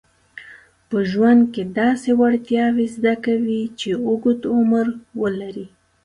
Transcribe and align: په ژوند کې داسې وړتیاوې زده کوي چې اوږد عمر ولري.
په 0.89 0.97
ژوند 1.11 1.41
کې 1.53 1.63
داسې 1.79 2.09
وړتیاوې 2.19 2.85
زده 2.95 3.13
کوي 3.25 3.61
چې 3.79 3.89
اوږد 4.05 4.41
عمر 4.55 4.87
ولري. 5.21 5.67